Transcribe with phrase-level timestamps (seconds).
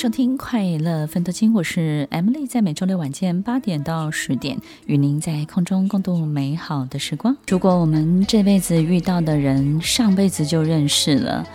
[0.00, 7.36] 收听快乐分多精，我是 Emily，在每周六晚间八点到十点，与您在空中共度美好的时光。
[7.46, 11.46] 如果我们这辈子遇到的人，上辈子就认识了，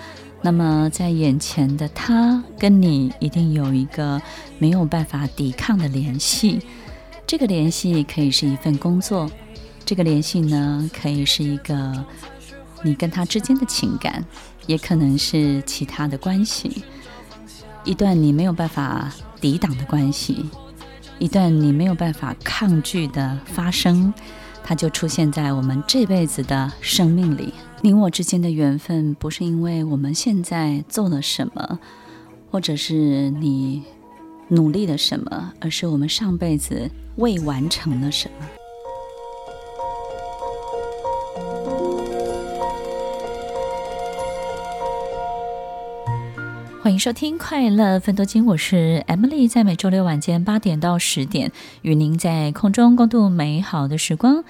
[0.43, 4.21] 那么在眼前的他跟你一定有一个
[4.59, 6.61] 没有办法抵抗的联系。
[7.25, 9.27] 这个联系可以是一份工作，
[9.83, 12.05] 这个联系呢，可以是一个
[12.83, 14.23] 你跟他之间的情感，
[14.67, 16.83] 也可能是其他的关系。
[17.85, 20.49] 一段你没有办法抵挡的关系，
[21.19, 24.11] 一段你没有办法抗拒的发生，
[24.63, 27.53] 它就出现在我们这辈子的生命里。
[27.81, 31.79] 你我之间的缘分，不是因为我们现在做了什么，
[32.49, 33.83] 或者是你
[34.47, 38.47] 努力了什么，而是我们上辈子未完成了什么。
[46.85, 54.43] 欢迎收听快乐芬多金，我是 Emily，在每周六晚间八点到十点，与您在空中共度美好的时光。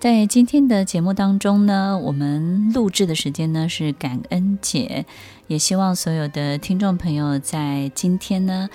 [0.00, 5.04] 在今天的节目当中呢，我们录制的时间呢是感恩节，
[5.46, 8.70] 也希望所有的听众朋友在今天呢，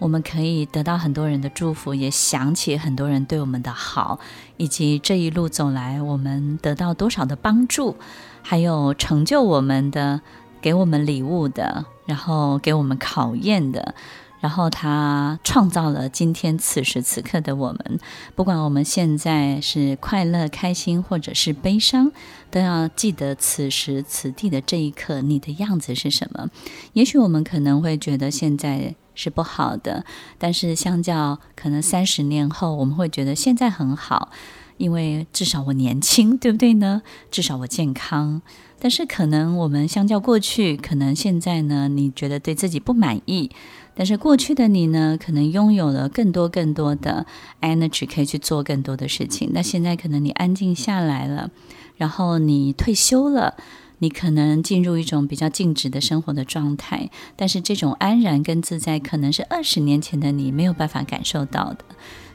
[0.00, 4.18] 我们可以得到很多人的祝福，也想起很多人对我们的好，
[4.56, 7.94] 以及这一路走来我们得到多少的帮助，
[8.42, 10.20] 还有成就我们的。
[10.62, 13.94] 给我们礼物的，然后给我们考验的，
[14.40, 18.00] 然后他创造了今天此时此刻的我们。
[18.34, 22.10] 不管我们现在是快乐、开心，或者是悲伤，
[22.50, 26.50] 都要记得此时此地的这一刻，你的样子是什么？
[26.94, 30.04] 也许我们可能会觉得现在是不好的，
[30.36, 34.30] 但是相较可能三十年后，我们会觉得现在很好，
[34.78, 37.02] 因为至少我年轻，对不对呢？
[37.30, 38.42] 至少我健康。
[38.82, 43.50] 但是可能我们相较过去，可能现在呢，你觉得对自己不满意。
[43.94, 47.26] 但是过去的你呢，可能拥有了更多更多的
[47.60, 49.50] energy，可以去做更多的事情。
[49.52, 51.50] 那现在可能你安静下来了，
[51.98, 53.56] 然后你退休了，
[53.98, 57.10] 你可能进入一种比较静止的生活的状态。
[57.36, 61.84] 但是这种安然跟自在，可能是二十年前的你没有办法感受到的。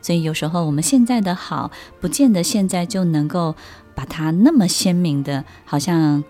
[0.03, 3.55] 所以有时候我们现在的好，不见得现在就能够
[3.95, 6.23] 把它那么鲜明的，好像。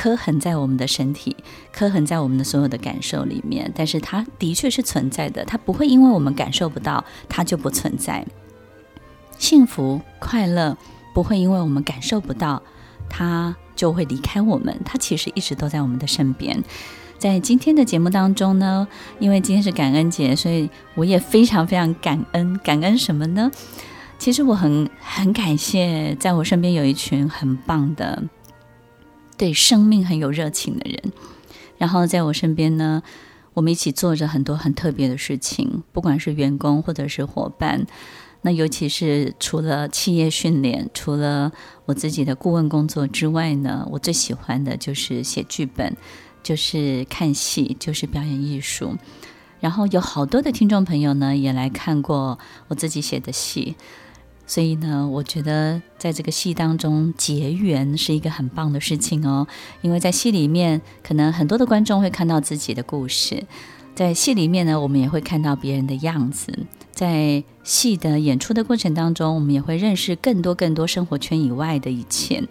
[0.00, 1.36] 刻痕在我们的身体，
[1.72, 8.24] 刻痕在我们的所有的感受里面，但是它的确是存在的，它不会因为我们感受不到，它就不存在。
[9.38, 10.78] 幸福快乐
[11.12, 12.62] 不会因为我们感受不到，
[13.08, 16.62] 它就会离开我们，它其实一直都在我们的身边。
[17.18, 18.86] 在今天的节目当中呢，
[19.18, 22.56] 因为今天是感恩节，所以我也非常非常感恩。
[22.62, 23.50] 感恩什么呢？
[24.16, 28.22] 其实我很很感谢，在我身边有一群很棒的。
[29.38, 31.12] 对生命很有热情的人，
[31.78, 33.02] 然后在我身边呢，
[33.54, 37.86] 我们一起做着很多很特别的事情，不管是员工或者是伙伴，
[38.42, 41.52] 那尤其是除了企业训练，除了
[41.86, 45.96] 我自己的顾问工作之外呢，我最喜欢的就是写剧本，
[46.42, 48.96] 就是看戏，就是表演艺术。
[49.60, 52.38] 然后有好多的听众朋友呢，也来看过
[52.68, 53.76] 我自己写的戏。
[54.48, 59.46] 所以呢，我觉得在这个戏当中结缘是一个很棒的事情哦。
[59.82, 63.44] 因为在戏里面，可能很多的观众会看到自己的故事，
[63.94, 66.66] 在戏里面呢，我们也会看到别人的样子。
[66.90, 72.42] 在戏的演出的过程当中，我们也会认识更多更多生活圈以外的一切。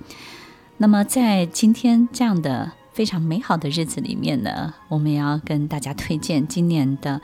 [0.78, 7.20] 那么，在今天这样的非常美好的日子里面呢，我们也要跟大家推荐今年的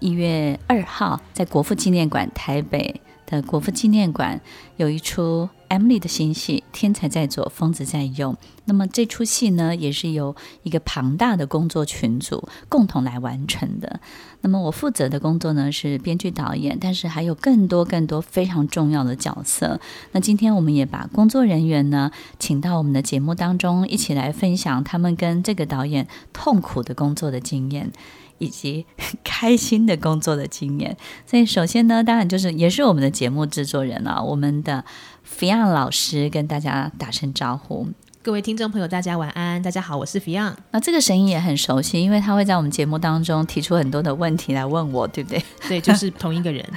[0.00, 3.00] 一月二号在国父纪念馆台北。
[3.26, 4.40] 的国父纪念馆
[4.76, 8.32] 有一出 Emily 的新戏《天才在左，疯子在右》。
[8.66, 14.00] 那么这出戏呢，也是由一个庞大的工作群组共同来完成的。
[14.40, 19.80] 那么我负责的工作呢，是编剧导演，但是还有更多更多非常重要的角色。
[20.12, 27.90] 那今天我们也把工作人员呢，请到我们的节目当中，一起来分享他们跟这个导演痛苦的工作的经验。
[28.38, 28.84] 以及
[29.24, 30.96] 开心的工作的经验，
[31.26, 34.84] 所以首先呢，当然就是也是我们的节目制作人啊，我们的
[35.26, 37.88] Fion 老师跟大家打声招呼。
[38.22, 40.52] 各位听众朋友，大家晚安，大家好，我是 Fion。
[40.72, 45.40] 那这个声音也很熟悉，因为他会在我们节目当中提出很多的问题来问我，对不对？
[45.68, 46.68] 对，就是同一个人。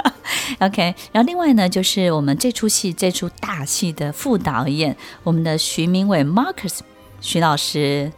[0.60, 6.78] OK，然后另外呢，就是我们这出戏这出大戏的副导演，我们的徐明伟 Marcus
[7.20, 8.10] 徐老师。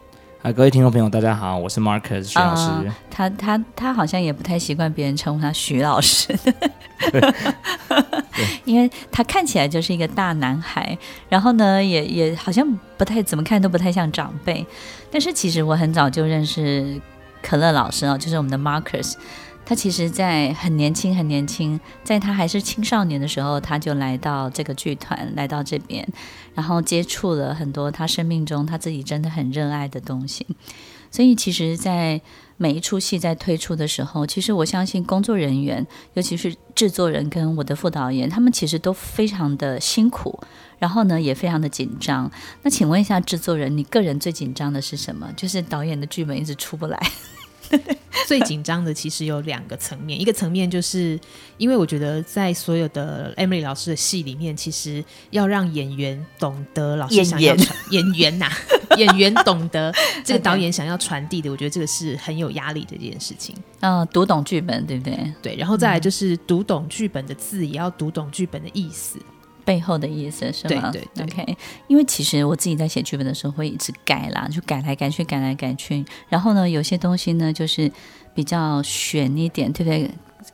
[0.46, 2.70] 啊，各位听众朋友，大家好，我是 Marcus 徐老师。
[2.70, 6.32] 呃、他他他好像也不太习惯别人称呼他徐老师，
[8.64, 10.96] 因为他看起来就是一个大男孩，
[11.28, 12.64] 然后呢，也也好像
[12.96, 14.64] 不太怎么看都不太像长辈。
[15.10, 17.00] 但是其实我很早就认识
[17.42, 19.14] 可乐老师哦，就是我们的 Marcus。
[19.68, 26.06] 他其实，在很年轻、很年轻，在他还是青少年的时候，他就来到这个剧团，来到这边，
[26.54, 30.46] 然后接触了很多他生命中他自己真的很热爱的东西。
[31.10, 32.20] 所以，其实，在
[32.56, 35.84] 每一出戏在推出的时候，其实我相信工作人员，
[36.14, 40.38] 尤其是制作人跟我的副导演，他们其实都非常的辛苦，
[40.78, 42.30] 然后呢，也非常的紧张。
[42.62, 45.28] 那请问一下制作人，你个人最紧张的是什么？
[45.36, 47.00] 就是导演的剧本一直出不来。
[48.26, 51.18] 最紧张的其实有两个层面，一个层面就是
[51.58, 58.52] 因为我觉得在所有的 Emily 老师的戏里面，其实要让演员懂得老师想要传演员呐、啊，
[58.96, 59.92] 演员懂得
[60.24, 63.54] 这个导演想要传递的，我觉得这个是很有压力的一件事情。
[63.80, 65.32] 嗯、呃，读懂剧本，对不对？
[65.42, 69.18] 对，然后再来就是读懂剧本的字，也要读懂剧本的意思。
[69.66, 70.90] 背后的意思是吗？
[70.92, 71.56] 对对对，OK。
[71.88, 76.04] 因为其实我自己在写剧本的时候会一直改啦，就改来改去，改来改去。
[76.28, 77.90] 然后呢，有些东西呢就是
[78.32, 80.10] 比较悬一点，对不对？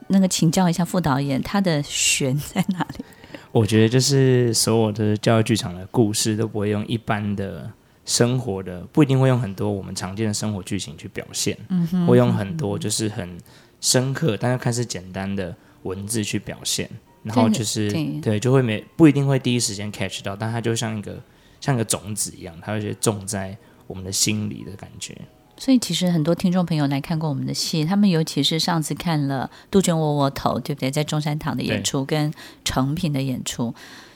[0.08, 3.04] 那个请教一下副导演，他的悬在哪里？
[3.52, 7.70] 我觉得就是所有的教育剧场的故事都不会用一般的
[8.06, 13.38] 生活的，不一定会用很多我们常见的生活剧情去表现，嗯哼，会用很多就是很
[13.82, 16.88] 深刻，但是看似简单的文字去表现。
[17.22, 21.20] 然后就是对，对，就会没不一定会第一时间 catch 到，但它就像一个
[21.60, 25.16] 像一个种子一样，它会种在我们的心里的感觉。
[25.56, 30.90] 所以其实很多听众朋友来看过我们的戏，他们尤其是上次看了《杜鹃窝窝头》，对不对？
[30.90, 32.32] 在中山堂的演出跟
[32.64, 33.72] 成品的演出。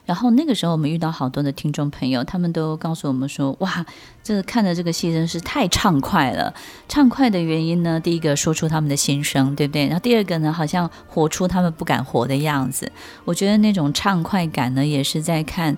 [0.06, 3.84] 然后那个时候，我们遇到好多的听众朋友，他们都告诉我们说：“哇，
[4.22, 6.54] 这个看的这个戏真是太畅快了！
[6.88, 9.86] 畅快的原因呢，第一个说出他们的心声，对不对？
[9.86, 12.90] 然后第二个呢，好像活出他们不敢活的样子。
[13.24, 15.76] 我觉得那种畅快感呢，也是在看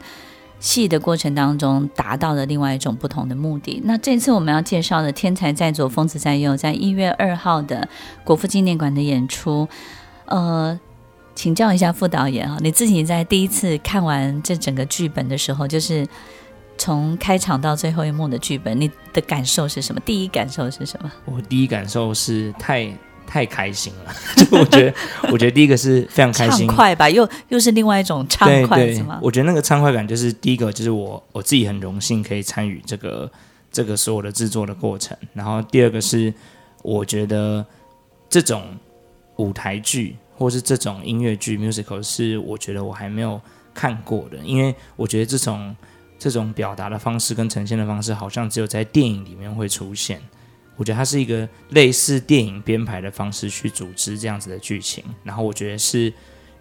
[0.60, 3.80] 戏的过程当中达到了另外一种不同的目的。
[3.84, 7.88] 那这次我们要介绍的《天才在左，疯子在右》，在一月二号的
[8.24, 9.66] 国父纪念馆的演出，
[10.26, 10.78] 呃。”
[11.38, 16.04] 请教一下副导演啊，你自己在第一次看完这整个剧本的时候，就是
[16.76, 20.00] 从开场到最后一幕的剧本，你的感受是什么？
[20.04, 21.08] 第一感受是什么？
[21.26, 22.92] 我第一感受是太
[23.24, 24.94] 太开心了， 就我觉得，
[25.30, 33.30] 我觉得第一个是非常开心，畅快吧，又又是另外一种畅快，是吗，我觉得那个畅快感就是第一个，就是我我自己很荣幸可以参与这个
[33.70, 36.34] 这个所有的制作的过程，然后第二个是
[36.82, 37.64] 我觉得
[38.28, 38.64] 这种
[39.36, 40.16] 舞台剧。
[40.38, 43.40] 或是这种音乐剧 musical 是我觉得我还没有
[43.74, 45.74] 看过的，因为我觉得这种
[46.16, 50.22] 这种表达的方式跟呈现的方式，好像只有在电影里面会出现。
[50.76, 56.12] 我觉得它是一个类似电影编排的方式去组织这样子的剧情，然后我觉得是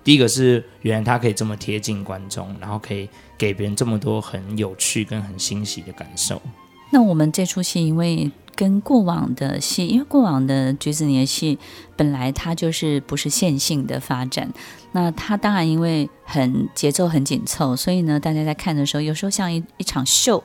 [0.04, 3.08] 第一个是原来它可以这么贴近观众，然后可以
[3.38, 6.42] 给别人这么多很有趣跟很欣喜的感受。
[6.90, 8.32] 那我们这出戏因为。
[8.58, 11.58] 跟过往的戏，因为过往的橘子年戏
[11.96, 14.52] 本来它就是不是线性的发展，
[14.92, 20.44] 那它当然因为很节奏很紧凑，所以呢，大家在看的时候，有时候像一一场秀，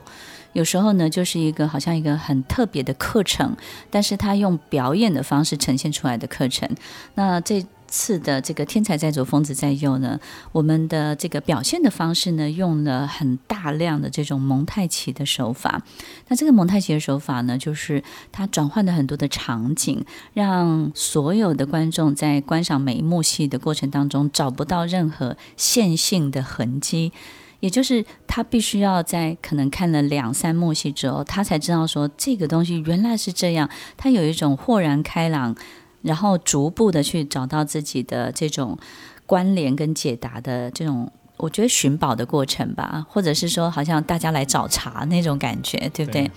[0.53, 3.57] 有时候呢就是一个好像一个很特别的课程，
[3.89, 6.69] 但是它用表演的方式呈现出来的课程，
[7.15, 7.65] 那这。
[7.93, 10.19] 次的这个天才在左，疯子在右呢，
[10.51, 15.83] 我们的这个表现的方式呢，用了很大量的这种蒙太奇的手法。
[16.27, 27.11] 那这个蒙太奇的手法呢，就是它转换了很多的场景，让所有的观众在观赏每一幕戏的过程当中找不到任何线性的痕迹。
[27.59, 33.69] 也就是他必须要在可能看了两三幕戏之后，他才知道说这个东西原来是这样。
[33.95, 35.55] 他有一种豁然开朗。
[36.03, 38.77] 然后逐步的去找到自己的这种
[39.25, 46.23] 关联跟解答的这种，我觉得寻宝的过程吧，或者是说好像大家来找茬那种感觉，对不对？
[46.23, 46.31] 对。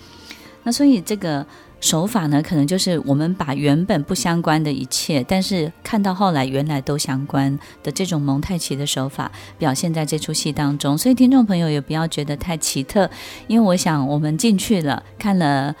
[0.63, 1.45] 那所以这个
[1.79, 10.97] 手法呢，可能就是我们把原本不相关的一切，但是看到后来原来都相关的这种蒙太奇的手法，表现在这出戏当中。
[10.97, 13.09] 所以听众朋友也不要觉得太奇特，
[13.47, 15.75] 因为我想我们进去了看了。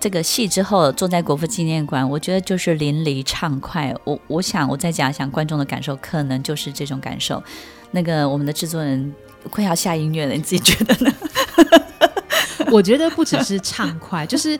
[0.00, 3.94] 这个戏之后，坐在国父纪念馆，我觉得就是淋漓畅快。
[4.04, 7.42] 我我想，我再讲一讲观众的感受，可能就是这种感受。
[7.90, 9.14] 那个我们的制作人
[9.50, 11.14] 快要下音乐了，你自己觉得呢？
[12.72, 14.58] 我觉得不只是畅快，就是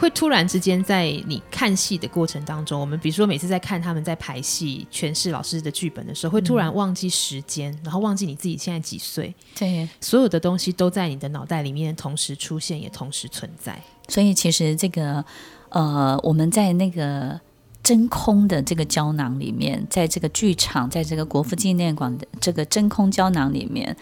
[0.00, 9.32] 会突然之间在你看戏的过程当中，我们比如说每次在看他们在排戏、诠释老师的剧本的时候，会突然忘记时间，嗯、然后忘记你自己现在几岁。
[9.56, 13.80] 对，所有的东西都在你的脑袋里面同时出现，也同时存在。
[14.08, 15.24] 所以其实这个
[15.70, 17.40] 呃，我们在那个
[17.82, 23.96] 真空的这个胶囊里面，在这个剧场，在这个国父纪念馆的这个真空胶囊里面。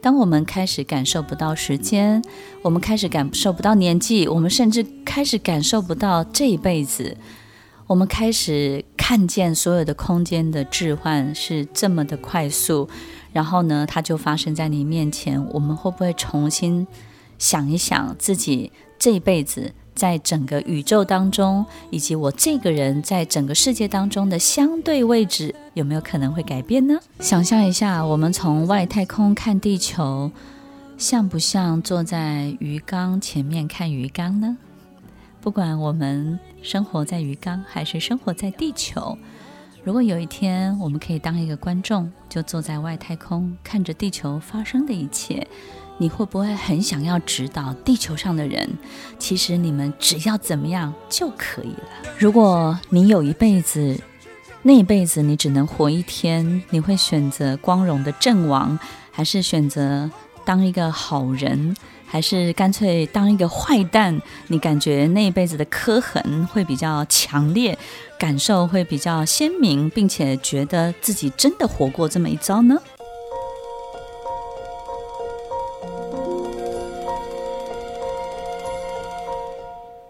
[0.00, 2.22] 当我们开始感受不到时间，
[2.62, 7.16] 我们开始感受不到年纪，我们甚至开始感受不到这一辈子，
[7.88, 12.88] 我们开始看见所有的空间的置换是这么的快速，
[13.32, 15.44] 然后呢，它就发生在你面前。
[15.50, 16.86] 我们会不会重新
[17.38, 19.72] 想一想自己这一辈子？
[19.94, 26.98] 在整个宇宙当中，以及我这个人在整个世界当中的相对位置，有没有可能会改变呢？
[27.18, 30.30] 想象一下，我们从外太空看地球，
[30.98, 34.58] 像不像坐在鱼缸前面看鱼缸呢？
[35.40, 39.16] 不管我们生活在鱼缸，还是生活在地球，
[39.82, 45.46] 如果有一天我们可以当一个观众，就坐在外太空看着地球发生的一切。
[45.98, 48.68] 你会不会很想要指导地球上的人？
[49.18, 52.12] 其实你们只要怎么样就可以了。
[52.18, 53.98] 如果你有一辈子，
[54.62, 58.78] 那一辈子你只能活一天，你会选择光荣的阵亡，
[59.10, 60.10] 还是选择
[60.44, 61.74] 当一个好人，
[62.04, 64.20] 还是干脆当一个坏蛋？
[64.48, 67.78] 你感觉那一辈子的刻痕会比较强烈，
[68.18, 72.76] 感受会比较鲜明，并且觉得自己真的活过这么一遭呢？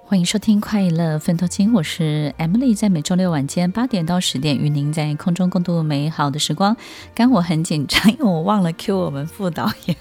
[0.08, 6.76] 欢迎收听《快乐分头经》，我是 Emily，在每周六晚间八点到十点，与您在空中共度美好的时光。
[7.12, 9.96] 刚我很紧张，因为我忘了 cue 我们副导演，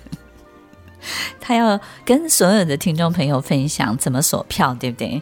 [1.42, 5.20] 他要跟所有的听众朋友分享怎么锁票，对不对？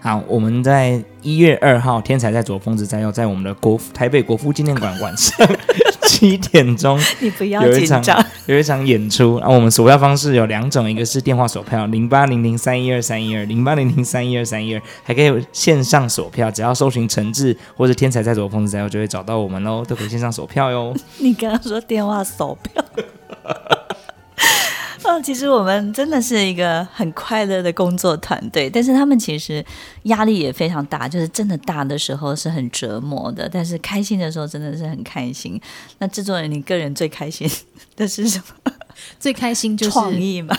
[0.00, 5.34] 好，我们在一月二号，天才在左，疯子在右，在我们的国台北国父纪念馆晚上
[6.08, 9.36] 七点钟， 你不要紧张，有一场演出。
[9.36, 20.94] 啊，我们索票方式有两种，一个是电话索票，零八零零三一二三一二，零八零零三一二三一二，还可以线上索票，只要搜寻陈志或者天才在左，疯子在右，就会找到我们喽，都可以线上索票哟。
[21.18, 22.84] 你刚刚说电话索票。
[25.04, 29.64] 哦，其实我们真的是一个很快乐的工作团队，但是他们其实
[30.04, 35.60] 压力也非常大，就是真的大的时候是很折磨的，但是开心的时候真的是很开心。
[35.98, 37.48] 那制作人，你个人最开心
[37.96, 38.72] 的是什么？
[39.20, 40.56] 最开心就是创意嘛，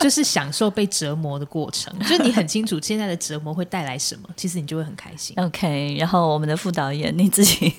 [0.00, 5.36] 就是享受被折磨的过程，就是你很清楚现在的折磨会带来什么，其实你就会很开心。
[5.38, 7.74] OK，然后我们的副导演你自己，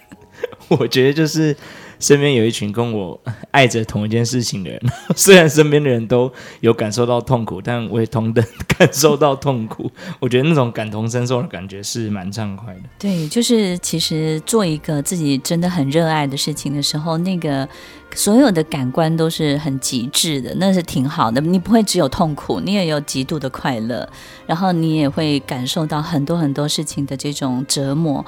[0.68, 1.56] 我觉得就是。
[2.04, 3.18] 身边有一群跟我
[3.50, 4.78] 爱着同一件事情的人，
[5.16, 6.30] 虽然身边的人都
[6.60, 8.44] 有感受到痛苦，但我也同等
[8.76, 9.90] 感受到痛苦。
[10.20, 12.80] 我觉得那种感同身受的感觉是蛮畅快的。
[12.98, 17.66] 对，就是其实做一个自己真的很热爱的事情的时候，那个
[18.14, 21.40] 所有的感官都是很极致的，那是挺好的。
[21.40, 24.06] 你不会只有痛苦，你也有极度的快乐，
[24.46, 28.22] 然后你也会感受到很多很多事情的这种折磨。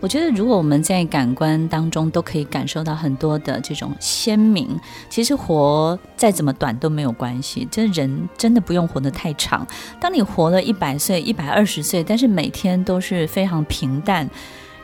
[0.00, 7.66] 我觉得，如果我们在感官当中都可以感受到很多的这种鲜明，其实活再怎么短都没有关系。
[7.70, 9.66] 这人真的不用活得太长。
[9.98, 14.28] 当你活了一百岁、一百二十岁，但是每天都是非常平淡，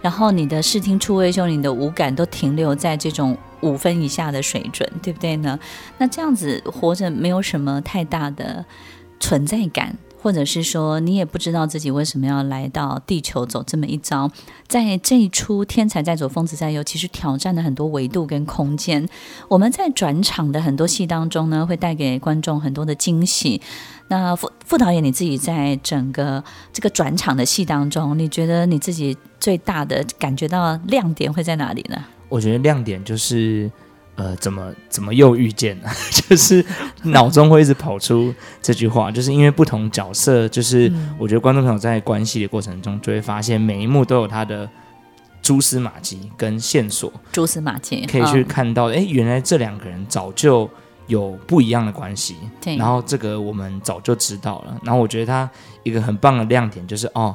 [0.01, 5.59] 然后你的视听触味嗅，你的五感都停留在这种五分以下的水准，对不对呢？
[5.99, 8.65] 那这样子活着没有什么太大的
[9.21, 9.95] 存在感。
[10.23, 14.31] 或者是说，你也不知道自己为什么要来到地球走这么一遭。
[14.69, 19.07] 在这一出《天才在左，疯子在右》，其实挑战了很多维度跟空间。
[19.49, 23.61] 我们在转场的很多戏当中呢，会带给观众很多的惊喜。
[24.09, 31.97] 那副副导演，你自己在整个这个转场的戏当中，你觉得你自己最大的感觉到亮点会在哪里呢？
[32.29, 33.71] 我觉得亮点就是。
[34.15, 35.91] 呃，怎么怎么又遇见了？
[36.13, 36.65] 就是
[37.05, 44.69] 脑中会一直跑出这句话，就是因为不同角色，就是我觉得观众朋友在关系的过程中，就会发现每一幕都有他的
[45.41, 48.91] 蛛丝马迹跟线索，蛛丝马迹可以去看到。
[48.91, 50.69] 哎、嗯，原来这两个人早就
[51.07, 52.77] 有不一样的关系，对。
[52.77, 54.79] 然后这个我们早就知道了。
[54.85, 55.51] 然后我觉得他
[55.85, 57.35] 一个很棒的亮点就是，哦，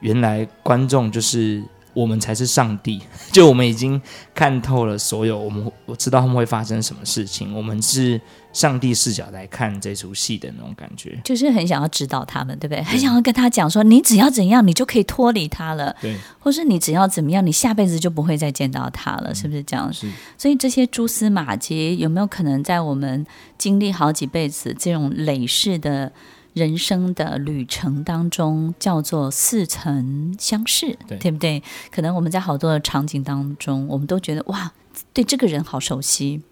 [0.00, 1.64] 原来观众就是。
[2.00, 3.00] 我们才是上帝，
[3.32, 4.00] 就我们已经
[4.34, 7.52] 看透了所有，我们我知道他们会发生什么事情。
[7.54, 8.20] 我们是
[8.52, 12.80] 上帝视角来看这出戏的那种感觉，就是很想要指导他们，对不对？
[12.80, 19.92] 对，很想要跟他讲说，你只要怎样，你就可以脱离他了，对，或是你只要怎么样，你下辈子就不会再见到他了，嗯、是不是这样？
[19.92, 20.08] 是。
[20.36, 23.26] 所以这些蛛丝马迹有没有可能在我们
[23.58, 26.12] 经历好几辈子这种累世的？
[26.58, 31.62] 人生的旅程当中叫做似曾相识，对，对不对？
[31.90, 34.72] 可能我们在好多的场景当中，我们都觉得哇，
[35.12, 36.42] 对这个人好熟悉。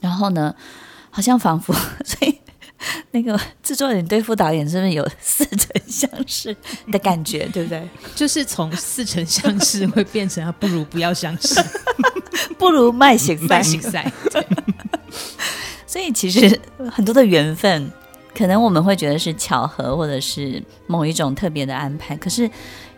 [0.00, 0.54] 然后呢，
[1.10, 1.72] 好像仿佛，
[2.04, 2.38] 所以
[3.12, 6.54] 那个制作人对副导演是不是有似曾相识
[6.92, 7.88] 的感觉， 对不对？
[8.14, 11.60] 就是从似曾相识会变成不如不要相识，
[12.58, 14.12] 不如卖血卖血赛。
[15.86, 16.60] 所以其实
[16.92, 17.90] 很多的缘分。
[18.34, 22.16] 可能我们会觉得是巧合，或者是某一种特别的安排。
[22.16, 22.50] 可是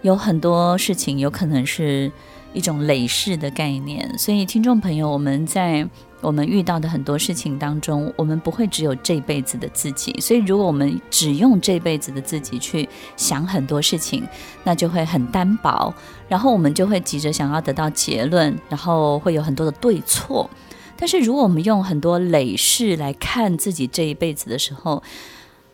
[0.02, 2.10] 有很多事情有可能是
[2.52, 4.10] 一种累世的概念。
[4.18, 5.86] 所以，听众朋友，我们在
[6.22, 10.18] 我们遇到的很多事情当中，我们不会只有这辈子的自己。
[10.20, 14.26] 所以，如果我们只用这辈子的自己去想很多事情，
[14.64, 15.94] 那就会很单薄。
[16.28, 20.48] 然后我们就会急着想要得到结论，然后会有很多的对错。
[20.96, 25.02] 但是，如果我们用很多累世来看自己这一辈子的时候，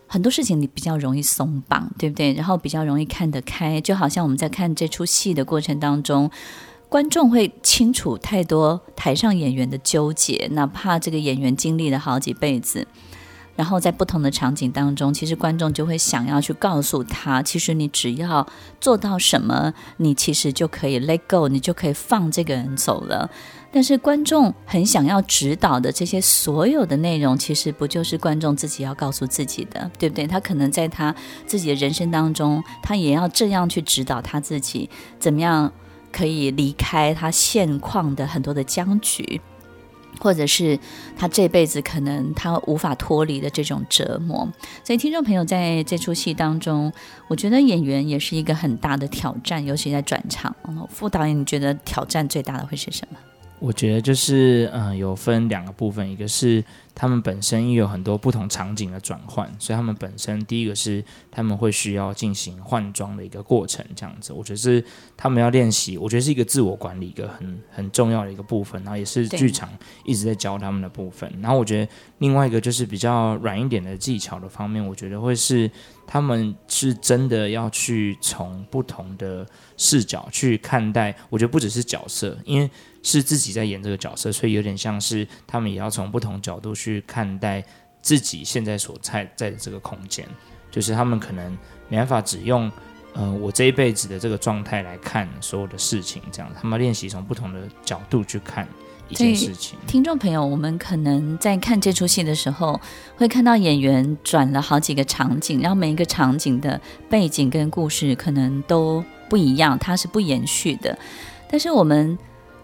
[0.07, 2.33] 很多事情你比较容易松绑，对不对？
[2.35, 6.31] 然后比较容易看得开，就好像我们在看这出戏的过程当中，
[6.89, 12.87] 观众会清楚太多台上演员的纠结，哪怕这个演员经历了好几辈子。
[13.55, 18.47] 然后在不同的场景当中，其实观众就会想要去告诉他，其实你只要
[18.81, 23.31] 做到什么，你其实就可以 let go，你就可以放这个人走了。
[23.73, 30.27] 但是观众很想要指导的这些所有的内容，其实不就是观众自己要告诉自己的，对不对？
[30.27, 31.15] 他可能在他
[31.47, 35.73] 自己的人生当中，他也要这样去指导他自己，怎么样
[36.13, 39.41] 可以离开他现况的很多的僵局。
[40.21, 40.79] 或者是
[41.17, 44.47] 他这辈子可能他无法脱离的这种折磨，
[44.85, 46.93] 所以听众朋友在这出戏当中，
[47.27, 50.55] 我觉得演员也是一个很大的挑战，尤其在转场。
[50.91, 53.19] 副导演，你觉得挑战最大的会是什么？
[53.63, 56.65] 我觉得就是，嗯、有分两个部分，一个是
[56.97, 64.85] 他们本身也有很多不同场景的转换，所以他们本身第一个是他们会需要进行换装的一个过程，这样子，我觉得是
[65.17, 69.69] 他们要练习，我觉得是一个自我管理一个很很重要的一个部分，然后也是剧场
[70.05, 71.33] 一直在教他们的部分。
[71.41, 75.71] 然后我觉得另外一个就是比较软一点的技巧的方面，我觉得会是
[76.05, 79.47] 他们是真的要去从不同的
[79.77, 82.69] 视角去看待，我觉得不只是角色，因为。
[83.03, 87.63] 是自己在演这个角色，所以有点像是他们也要从不同角度去看待
[88.01, 90.27] 自己现在所在在的这个空间，
[90.71, 92.71] 就是他们可能没办法只用
[93.13, 98.69] 呃我这一辈子的这个状态来看所有的事情，这样他们练习从不同的角度去看
[99.09, 99.77] 一件事情。
[99.87, 102.81] 听众朋友，我们可能在看这出戏的时候，
[103.17, 110.97] 会看到演员转了好几个场景，然后每一个场景的背景跟故事可能都不一样，它是不延续的，
[111.51, 112.17] 但是我们。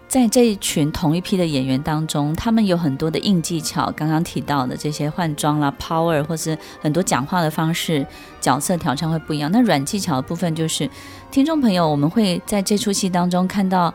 [0.08, 8.06] 在这一群同一批的演员当中，他们有很多的硬技巧，刚刚提到的这些换装啦、power，或是很多讲话的方式、
[8.40, 9.52] 角色调唱会不一样。
[9.52, 10.88] 那软技巧的部分就是，
[11.30, 13.92] 听众朋友，我们会在这出戏当中看到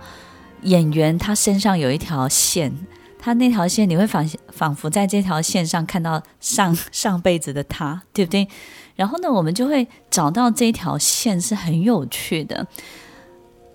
[0.61, 2.71] 演员他身上有一条线，
[3.17, 8.47] 他那条线你会仿仿佛在这条线上看到上 上辈子的他，对不对？
[8.95, 12.67] 然后呢，我们就会找到这条线是很有趣的。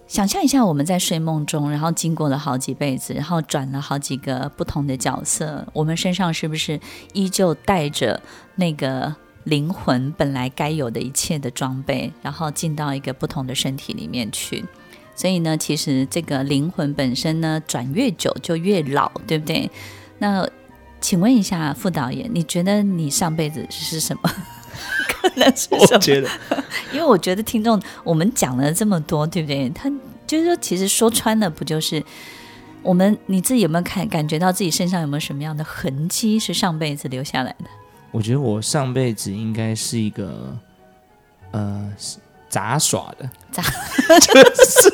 [0.09, 6.81] 想象一下，我们在睡梦中，然后经过了好几辈子，然后转了好几个不同的角色，我们身上是不是
[7.12, 8.21] 依旧带着
[8.57, 14.64] 那个灵魂本来该有的一切的装备，然后进到一个不同的身体里面去？
[15.14, 19.71] 所以呢，其实这个灵魂本身呢，转越久就越老，对不对？
[20.18, 20.49] 那
[21.03, 24.31] 请问一下副导演，你觉得你上辈子是什么？
[25.09, 25.79] 可能是什么？
[25.93, 26.29] 我觉得，
[26.93, 29.69] 因为我觉得听众，我们讲了这么多，对不对？
[29.71, 29.91] 他
[30.27, 32.03] 就是说，其实说穿了，不就是
[32.83, 37.64] 我们你自己有没有看感觉到自己身上有没有什么样的痕迹是上辈子留下来的？
[38.11, 40.57] 我觉得我上辈子应该是一个
[41.51, 41.93] 呃
[42.49, 43.62] 杂耍的，杂
[44.21, 44.91] 就是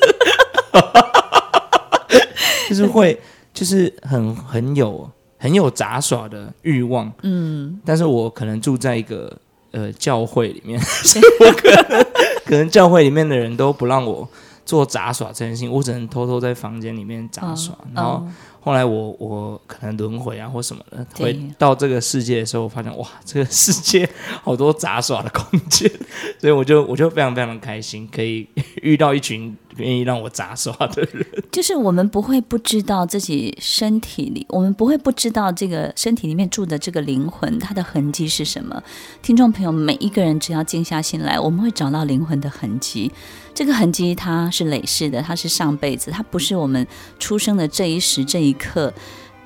[2.71, 3.21] 就是会
[3.53, 9.37] 就是很很有很有杂耍的欲望，嗯，但是我可能住在一个。
[9.75, 12.07] 呃，教会里面， 所以我可能
[12.47, 14.27] 可能教会里面的人都不让我
[14.65, 18.11] 做杂耍这件事情，我只能偷偷在房间里面杂耍，哦、然后。
[18.13, 18.29] 哦
[18.65, 24.09] 后来我我可能轮回啊或什么的，回到这个世界的时候，我发现哇，这个世界
[24.43, 25.87] 好多杂耍的空间，
[26.41, 31.27] 所以我就我就非常非常的开心，可以遇到一群愿意让我杂耍的人。
[31.51, 38.83] 就是我们不会不知道自己身体里，我们不会不知道这个身体里面住的这个灵魂，它的痕迹是什么。
[39.23, 43.11] 听众朋友，每一个人只要静下心来，我们会找到灵魂的痕迹。
[43.55, 46.87] 这个痕迹它是累世的，它是上辈子，它不是我们
[47.19, 48.93] 出生的这一时这一刻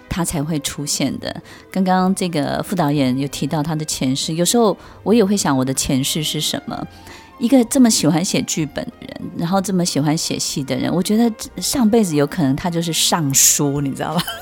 [0.09, 1.43] 他才会出现的。
[1.71, 6.87] 刚刚这个副导演有提到他的前世，有时候我也会想我的前世是什么。
[7.39, 14.23] 一个这么喜欢写剧本的人，然后这么喜欢写戏的人，我觉得上辈子有可能他就是尚书，你知道吧？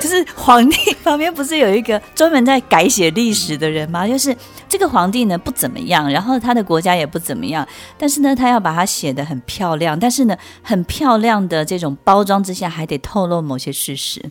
[0.00, 4.06] 就是皇帝旁边不是有一个专门在改写历史的人吗？
[4.06, 4.36] 就是
[4.68, 14.22] 这个皇帝呢不怎么样，然后他的国家也不怎么样，但是呢他要把它写得很漂亮，但是呢很漂亮的这种包装之下还得透露某些事实。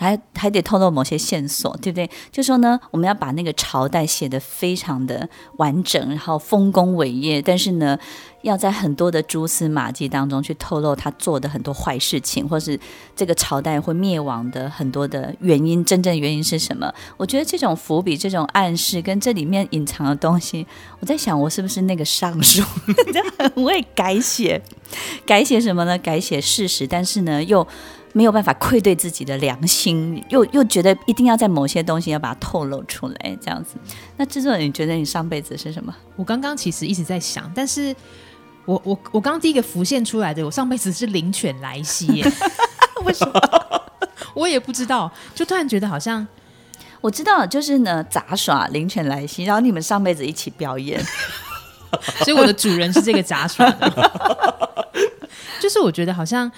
[0.00, 2.08] 还还得透露某些线索，对不对？
[2.32, 7.98] 就说呢，我们要把那个朝代写得非常的完整，然后丰功伟业，但是呢，
[8.40, 12.80] 要在很多的蛛丝马迹当中去透露他做的很多坏事情，或是
[13.14, 16.90] 这个朝代会灭亡的很多的原因，真正原因是什么？
[17.18, 20.66] 我觉得这种伏笔、这种暗示跟这里面隐藏的东西，
[21.00, 22.62] 我在想，我是不是那个尚书，
[23.12, 24.62] 真的很会改写，
[25.26, 25.98] 改写什么呢？
[25.98, 27.66] 改写事实，但是呢，又。
[28.12, 33.76] 没有办法愧对自己的良心，又又觉得一定要在某些东西要把它透露出来，这样子。
[34.16, 35.94] 那制作人，你觉得你上辈子是什么？
[36.16, 37.94] 我刚刚其实一直在想，但是
[38.64, 42.32] 我我我刚刚第一个浮现出来的，我上辈子是灵犬莱西耶，
[43.04, 43.40] 为什么？
[44.34, 46.26] 我也不知道，就突然觉得好像
[47.00, 51.00] 我知道，就是呢杂耍灵犬莱西，然后你们上辈子一起表演，
[52.24, 54.10] 所以我的主人是这个杂耍的，
[55.60, 56.50] 就是我觉得好像。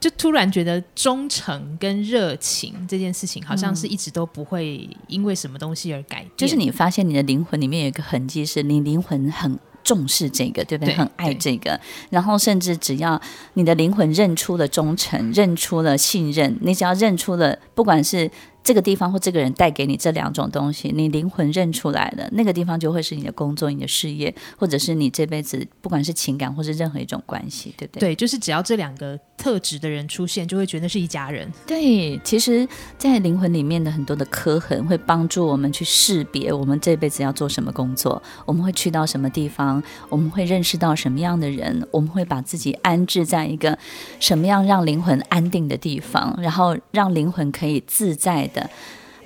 [0.00, 6.30] 就突然觉得忠诚跟热情这件事情，好像是一直都不会因为什么东西而改变。
[6.36, 10.94] 就是你发现你的灵魂里面有一个痕迹，是你灵魂很重视这个，对不对？
[10.94, 13.20] 对，很爱这个，然后甚至只要
[13.54, 18.30] 你的灵魂认出了忠诚，认出了信任，你只要认出了，不管是。
[18.62, 28.10] 这个地方或这个人带给你这两种东西，你灵魂认出来的那个地方就会是你的工作、你的事业，或者是你这辈子不管是情感或是任何一种关系，对不对？
[28.10, 31.50] 对，就是只要这两个特质的人出现，就会觉得是一家人。
[31.66, 32.68] 对，其实，
[32.98, 43.78] 在灵魂里面的很多的刻痕会帮助我们去识别我们这辈子要做什么工作，我们会去到什么地方，我们会认识到什么样的人，我们会把自己安置在一个
[44.18, 48.68] 什么样让灵魂安定的地方，然后让灵魂可以自在的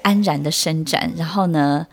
[0.02, 1.86] 安然的伸展，然后呢，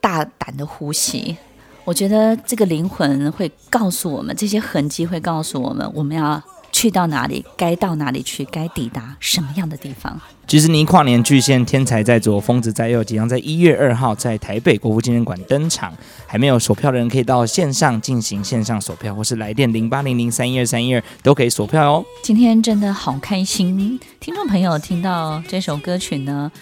[0.00, 1.36] 大胆的呼吸。
[1.84, 6.42] 我觉得这个灵魂会告诉我们，这些痕迹会告诉我们，我们要
[6.78, 10.20] 去到哪里，该到哪里去，该抵达什么样的地方。
[10.46, 15.92] 迪士尼跨年巨献《天才在左，疯子在右》即将在一月二号在台北国父纪念馆登场。
[16.24, 22.04] 还没有锁票的人，可以到线上进行线上锁票，或是来电零八零零三一二三一二都可以锁票哦。
[22.22, 26.52] 今天真的好开心，听众朋友听到这首歌曲呢，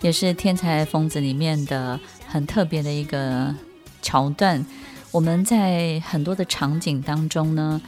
[0.00, 3.54] 也是《天才疯子》里面的很特别的一个
[4.00, 4.64] 桥段。
[5.10, 7.78] 我们在很多的场景当中呢，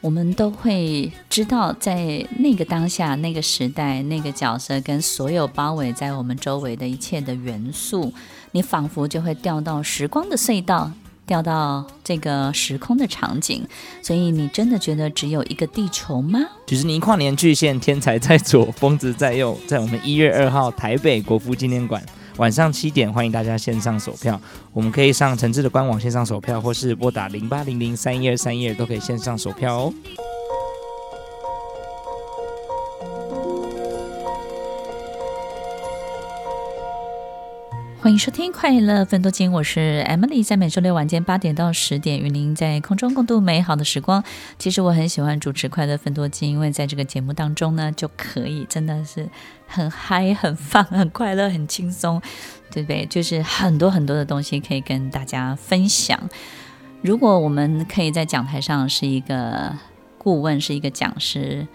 [0.00, 8.12] 我们都会知道，在那个当下、那个时代、那个角色跟所有包围在我们周围的一切的元素，
[8.52, 10.92] 你仿佛就会掉到时光的隧道，
[11.26, 13.66] 掉到这个时空的场景。
[14.00, 16.38] 所以，你真的觉得只有一个地球吗？
[16.64, 22.00] 迪士尼跨年巨献，天才在左， 疯子在右，在我们一月二号台北国父纪念馆
[22.38, 24.40] 晚上七点，欢迎大家线上售票。
[24.72, 29.94] 我们可以上诚挚的官网线上锁票，或是拨打零八零零三一二三一二都可以线上售票哦。
[38.08, 44.24] 欢迎收听《快乐分多金》，我是 Emily，在每周六晚间八点到十点，与您在空中共度美好的时光。
[44.58, 49.28] 其实我很喜欢主持《快乐分多金》，因为在这个节目当中呢，就可以真的是
[49.66, 52.18] 很嗨、 很放、很快乐、很轻松，
[52.70, 53.04] 对不对？
[53.04, 56.18] 就是很多很多的东西可以跟大家分享。
[57.02, 59.76] 如果我们可以在讲台上是一个
[60.16, 61.68] 顾问，是一个讲师，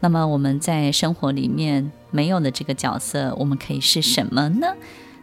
[0.00, 4.74] 那么我们在生活里面没有的这个角色，我们可以是什么呢？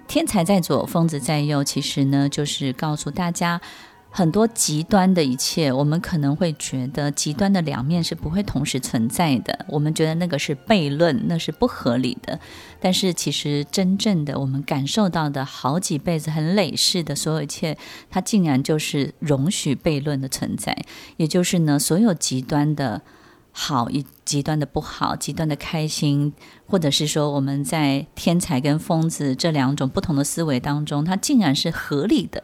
[0.08, 3.60] 天才在左，疯子在右，其实呢，就是告诉大家
[4.12, 5.72] 很多极端的一切。
[5.72, 12.39] 我们可能会觉得极端的两面是不会同时存在的，我们觉得那个是悖论，那是不合理的。
[12.80, 17.78] 但是其实真正的我们感受到的好几辈子很累世的所有一切，
[18.12, 20.78] 它竟然就是容许悖论的存在。
[21.18, 23.02] 也就是呢，所有极端的。
[23.56, 26.34] 好，一极端的不好，极端的开心，
[26.66, 32.44] 或者是说我们在天才跟疯子这两种不同的思维当中，它竟然是合理的。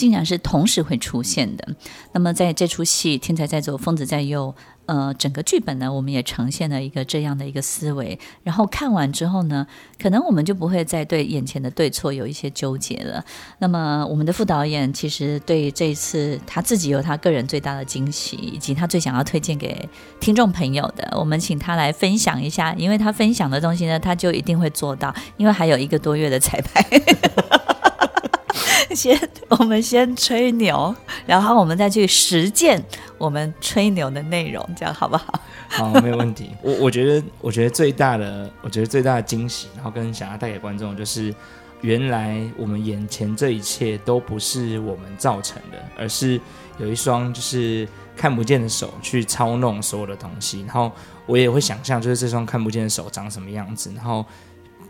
[0.00, 1.68] 竟然是同时会出现的。
[2.12, 4.54] 那么在这出戏《天才在左，疯子在右》。
[4.86, 8.18] 呃，整个剧本呢，我们也呈现了一个这样的一个思维。
[8.42, 9.64] 然后看完之后呢，
[10.02, 13.24] 可能我们就不会再对眼前的对错有一些纠结了。
[13.58, 22.74] 那么，我们的副导演其实对这一次他自己有他个人最大的惊喜，以及他最想要推荐给听众朋友的，我们请他来分享一下。
[22.74, 26.84] 因为他分享的东西呢，他就一定会做到，因为还有一个多月的彩排。
[28.94, 30.94] 先，我们先吹牛，
[31.26, 32.82] 然后我们再去实践
[33.18, 35.40] 我们吹牛的内容，这样好不好？
[35.68, 36.50] 好，没有问题。
[36.62, 41.34] 我我觉得，我觉得最大的，我觉得最大的惊喜，然后跟想要带给观众，就是
[41.80, 46.40] 原来我们眼前这一切都不是我们造成的，而是
[46.78, 50.62] 有一双就是看不见的手去操弄所有的东西。
[50.62, 50.90] 然后
[51.26, 53.92] 我也会想象，就是这双看不见的手长什么样子。
[53.94, 54.26] 然后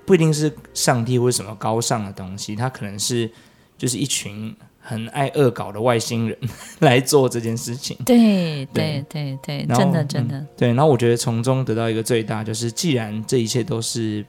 [0.07, 3.31] 不一定是上帝或者什么高尚的东西，它可能是。
[3.81, 6.37] 就是一群很爱恶搞的外星人
[6.81, 7.97] 来做这件事情。
[8.05, 10.49] 对对对对，真的真的、嗯。
[10.55, 14.23] 对，然后我觉得从中得到一个最大，就是既然这一切都是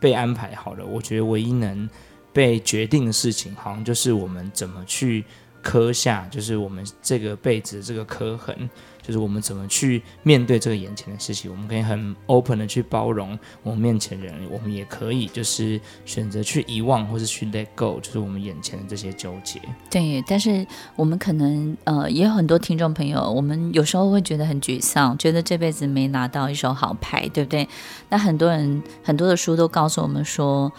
[0.00, 1.88] 被安排好了，我觉得唯一能
[2.32, 5.24] 被决定的事情，好像就是我们怎么去
[5.62, 8.68] 刻下，就是我们这个辈子的这个刻痕。
[9.06, 19.60] 就是我们怎么去面对这个眼前的事情，我们可以很 open 的去包容我们面前人，我们也可以就是选择去遗忘或是去 let go，就是我们眼前的这些纠结。
[19.88, 20.66] 对，但是
[20.96, 27.68] 我们可能呃也有很多听众朋友，我们有时候会觉得很沮丧，觉得这辈子没拿到一手好牌，对不对？
[28.08, 30.72] 那很多人很多的书都告诉我们说，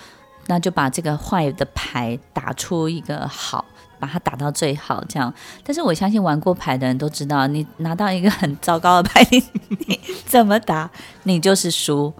[0.47, 3.63] 那就把这个坏的牌打出一个好。
[3.99, 5.33] 把它打到最好，这样。
[5.63, 10.89] 但是我相信玩过牌的人都知道，你拿到一个很糟糕的牌，你，怎么打，
[11.23, 12.13] 你就是输。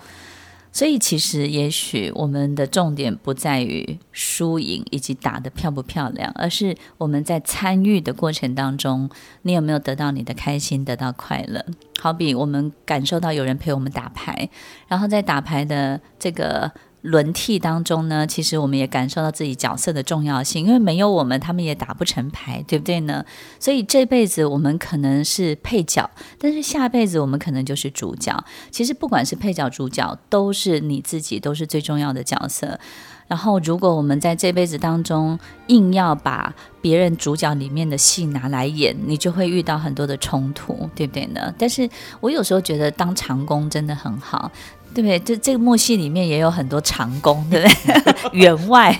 [0.74, 9.10] 所以其实，也许我们的重点不在于输赢以及打得漂不漂亮，而是我们在参与的过程当中，
[9.42, 11.66] 你有没有得到你的开心，得到快乐。
[12.00, 14.48] 好比我们感受到有人陪我们打牌，
[14.88, 16.72] 然后在打牌的这个。
[17.08, 23.24] 轮替当中呢，其实我们也感受到自己角色的重要性，因为没有我们，他们也打不成牌，对不对呢？
[23.60, 28.43] 所以这辈子我们可能是配角，但是下辈子我们可能就是主角。
[28.72, 32.80] 其实不管是配角、主角，都是你自己，都是最重要的角色。
[33.28, 41.54] 然后，如果我们在这辈子当中硬要把别人主角里面的戏拿来演，你就会遇到很多的冲突，对不对呢？
[41.58, 41.89] 但是
[42.22, 44.50] 我有时候觉得当长工真的很好。
[44.98, 45.20] 对不对？
[45.20, 48.16] 这这个默戏里面也有很多长工，对不对？
[48.34, 48.98] 员外，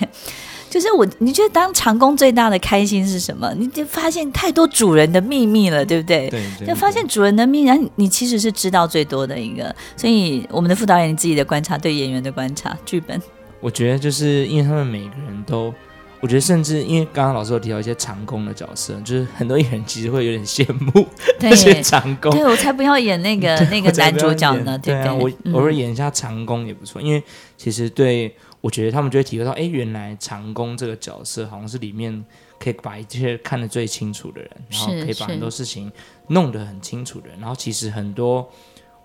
[0.70, 1.04] 就是我。
[1.18, 3.52] 你觉得当长工最大的开心是什么？
[3.58, 6.30] 你就发现太多主人的秘密了，对不对？
[6.30, 6.68] 对，对，对。
[6.68, 9.74] 就发现主人的秘密，然后你其实是知道最多的一个。
[9.96, 13.20] 所以我们的副导演，你自己的观察，对演员的观察，剧本，
[13.60, 15.74] 我觉得就是因为他们每个人都。
[16.20, 21.06] 我觉得，甚至因为刚刚老师有提到一些长工的角色，就是很多艺人其实会有点羡慕
[21.40, 22.32] 那些长工。
[22.32, 25.12] 对，我才不要演那个 那个男主角呢，对不对？
[25.12, 27.22] 我偶尔演一下长工也不错，嗯、因为
[27.56, 32.24] 其实对我觉得他们就会体会到，哎，原来长工这个角色好像是里面
[32.58, 35.90] 可以把一切看得最清楚的人，然后可以把很多事情
[36.28, 37.38] 弄得很清楚的人。
[37.38, 38.50] 然后其实很多，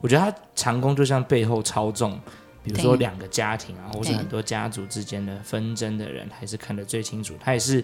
[0.02, 2.20] 我觉得他长工就像背后操纵。
[2.64, 7.36] 比如说两个家庭啊，或是很多家族之间的纷争的人，还是看得最清楚。
[7.40, 7.84] 他也是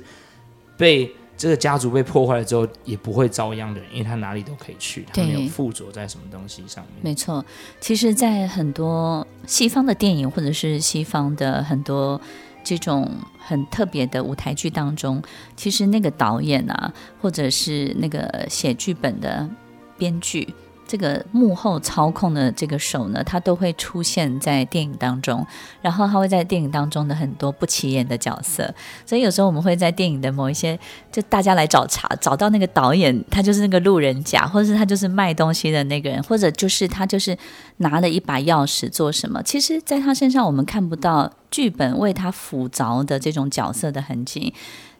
[0.77, 6.93] 被这个家族被破坏了之后，也不会遭殃的人，因为他哪里都可以去，他没有附着在什么东西上面。
[7.01, 7.45] 没错，
[7.79, 12.19] 其实，在很多西方的电影或者是西方的很多
[12.63, 15.21] 这种很特别的舞台剧当中，
[15.55, 19.49] 其实那个导演啊，或者是那个写剧本的
[19.97, 20.53] 编剧。
[20.89, 25.45] 这个幕后操控的这个手呢，他都会出现在电影当中，
[25.83, 28.73] 然后他会在电影当中的很多不起眼的角色，
[29.05, 30.77] 所以有时候我们会在电影的某一些，
[31.11, 37.37] 就大家来找茬，找到那个导演，他就是那个路人甲，或者是他就是卖东西的那个人，或者就是他就是
[37.77, 44.55] 拿了一把钥匙做什么，其实在他身上我们看不到剧本为他辅凿的这种角色的痕迹。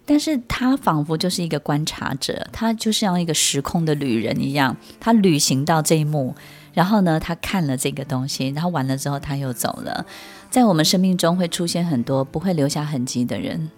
[0.10, 6.34] 但是他仿佛就是一个观察者，他就像一个时空的旅人一样，他旅行到这一幕，
[6.74, 10.04] 然后呢，他看了这个东西，然后完了之后他又走了。
[10.50, 13.70] 在我们生命中会出现很多不会留下痕迹的人，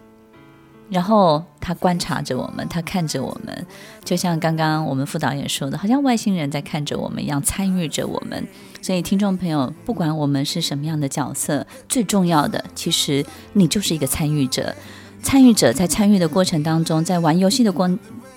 [0.89, 3.67] 然后他观察着我们，他看着我们，
[4.05, 8.47] 就像刚刚我们副导演说的，好像外星人在看着我们一样，参与着我们。
[8.81, 14.73] 所以听众朋友，不管我们是什么样的角色，最重要的，其实你就是一个参与者。
[15.21, 17.89] 参与者在参与的过程当中，在玩游戏的过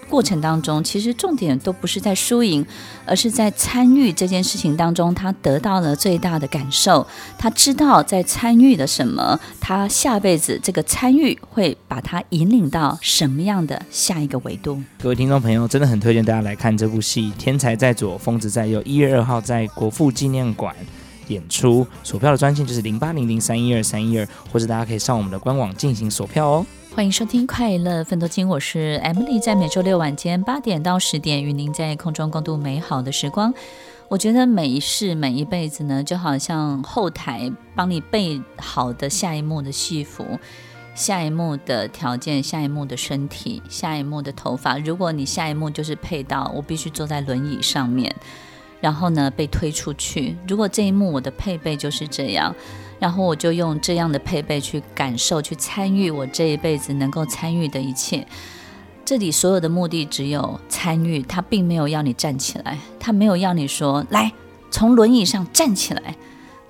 [0.09, 2.65] 过程当中，其实重点都不是在输赢，
[3.05, 7.05] 而是在参与这件事情当中，他得到了最大的感受。
[7.39, 14.81] 他知道在参与的什么，他下辈子这个参与会把他引领到什么样的下一个维度。
[15.03, 20.77] 各位听众朋友，真的很推荐大家来看这部戏《天才在左，疯子在右》，一月二号在国父纪念馆
[21.29, 21.87] 演出。
[22.03, 26.67] 索票的专线就是零八零零三一二三一二，或者大家可以上我们的官网进行索票哦。
[26.95, 33.53] 欢迎收听《快乐奋斗金》，我是 Emily，在每周六晚间八点到十点，与您在空中共度美好的时光。
[34.09, 40.39] 我觉得每一世、每一辈子呢，就好像后台帮你备好的下一幕的戏服、
[40.95, 44.79] 下一幕的条件、下一幕的身体、下一幕的头发。
[44.79, 48.15] 如果你下一幕就是配到我必须坐在轮椅上面，
[48.81, 50.37] 然后呢被推出去。
[50.47, 52.55] 如果这一幕我的配备就是这样。
[53.01, 58.27] 然后我就用这样的配备去感受、去参与我这一辈子能够参与的一切。
[59.05, 64.33] 这里所有的目的只有参与，他并没有要你站起来，他没有要你说来
[64.71, 66.17] 从轮椅上站起来，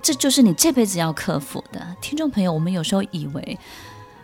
[0.03, 1.95] 这就是你这辈子要克服的。
[2.01, 3.59] 听众朋友，我们有时候以为。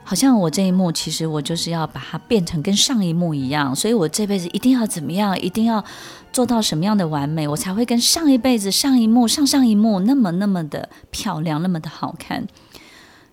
[0.02, 5.84] 好像我这一幕，其实我就是要把它变成跟上一幕一样，所以我这辈子一定要怎么样，一定要
[6.32, 12.46] 做到什么样的完美，我才会跟上一辈子、上一幕、上上一幕那么那么的漂亮，那么的好看。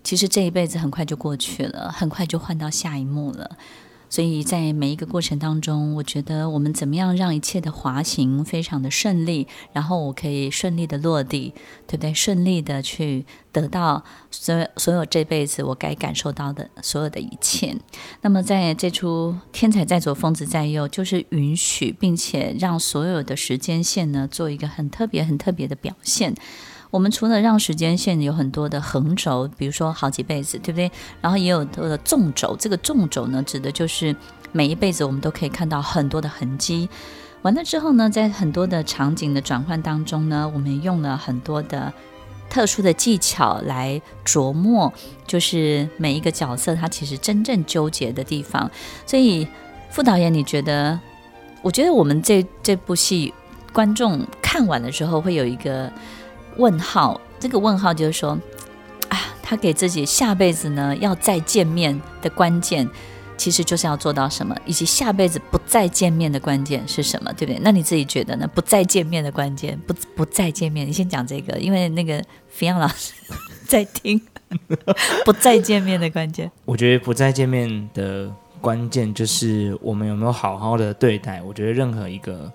[0.03, 3.57] 其实这一辈子很快就过去了，很快就换到下一幕了。
[4.09, 11.53] 所以在每一个过程当中，我觉得我们怎么样让一切的滑行非常的顺利，然后我可以顺利的落地，
[11.85, 12.13] 对不对？
[12.13, 17.75] 顺利的去得到所有所有这辈子我该感受到的所有的一切。
[18.21, 26.33] 那么在这出《天才在左，疯子在右》，就是允许并且让所有的时间线呢做一个很特别、很特别的表现。
[26.97, 30.91] 我们除了让时间线有很多的横轴，比如说好几辈子，对不对？
[31.21, 32.55] 然后也有多的纵轴。
[32.57, 34.15] 这个纵轴呢，指的就是
[34.51, 36.89] 每一辈子我们都可以看到很多的痕迹。
[37.43, 41.93] 完了之后呢，在很多的场景的转换当中呢，我们用了很多的
[42.49, 44.91] 特殊的技巧来琢磨，
[45.27, 48.71] 就是每一个角色他其实真正纠结的地方。
[49.05, 49.47] 所以
[49.91, 50.99] 副导演，你觉得？
[51.61, 53.31] 我觉得我们这这部戏
[53.71, 55.93] 观众看完了之后会有一个。
[56.57, 58.37] 问号，这个问号就是说，
[59.09, 62.87] 啊，他给自己下辈子呢要再见面的关键，
[63.37, 67.59] 其实就是要做到什么，以及下辈子不再见面的关键是什么，对不对？
[67.63, 68.47] 那你自己觉得呢？
[68.53, 72.21] 不再见面的关键，不不再见面，你先讲这个，因为那个
[72.57, 73.13] Fion 老师
[73.65, 74.19] 在听，
[75.23, 81.41] 不再见面的关键，我觉得不再见面的关键就是我们有没有好好的对待。
[81.43, 82.51] 我觉得任何一个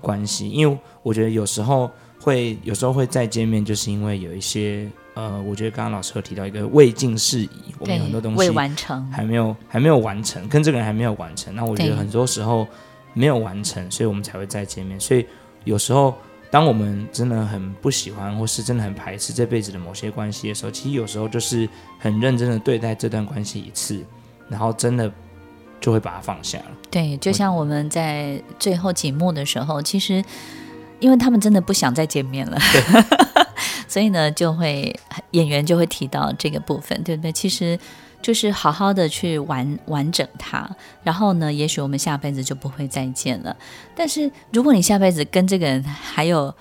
[0.00, 1.88] 关系，因为我觉得有时候。
[2.24, 11.54] 会有时候会再见面，就是因为有一些呃，我觉得刚刚老师有提到一个未尽事宜，我们有很多东西未完成，还没有还没有完成，跟这个人还没有完成。
[11.54, 12.66] 那我觉得很多时候
[13.12, 14.98] 没有完成，所以我们才会再见面。
[14.98, 15.26] 所以
[15.64, 16.14] 有时候
[16.50, 24.02] 当我们真的很不喜欢，或是真的很排斥这辈子的某些关系的时候，其实有时候就是很认真的对待这段关系一次，
[24.48, 25.12] 然后真的
[25.78, 26.70] 就会把它放下了。
[26.90, 30.24] 对，就像我们在最后几幕的时候，其实。
[31.04, 32.58] 因为他们真的不想再见面了，
[33.86, 34.98] 所以呢，就会
[35.32, 37.30] 演员就会提到这个部分，对不对？
[37.30, 37.78] 其实
[38.22, 40.66] 就是好好的去完完整它，
[41.02, 43.54] 然后呢，也许我们下辈子就不会再见了。
[43.94, 46.54] 但是如果你下辈子跟这个人还有